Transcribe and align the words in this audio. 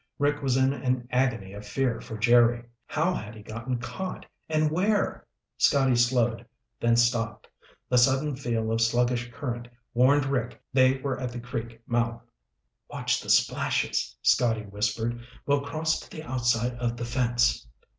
Rick 0.17 0.41
was 0.41 0.57
in 0.57 0.73
an 0.73 1.07
agony 1.11 1.53
of 1.53 1.63
fear 1.63 2.01
for 2.01 2.17
Jerry. 2.17 2.63
How 2.87 3.13
had 3.13 3.35
he 3.35 3.43
gotten 3.43 3.77
caught? 3.77 4.25
And 4.49 4.71
where? 4.71 5.27
Scotty 5.59 5.95
slowed, 5.95 6.43
then 6.79 6.95
stopped. 6.95 7.47
The 7.87 7.99
sudden 7.99 8.35
feel 8.35 8.71
of 8.71 8.81
sluggish 8.81 9.29
current 9.31 9.67
warned 9.93 10.25
Rick 10.25 10.59
they 10.73 10.97
were 10.97 11.19
at 11.19 11.31
the 11.31 11.39
creek 11.39 11.83
mouth. 11.87 12.19
"Watch 12.89 13.21
the 13.21 13.29
splashes," 13.29 14.17
Scotty 14.23 14.63
whispered. 14.63 15.21
"We'll 15.45 15.61
cross 15.61 15.99
to 15.99 16.09
the 16.09 16.23
outside 16.23 16.73
of 16.79 16.97
the 16.97 17.05
fence." 17.05 17.67